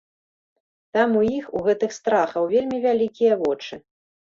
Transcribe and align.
Там 0.97 1.09
у 1.21 1.21
іх, 1.37 1.45
у 1.61 1.63
гэтых 1.69 1.95
страхаў, 2.01 2.43
вельмі 2.57 2.77
вялікія 2.91 3.33
вочы. 3.49 3.75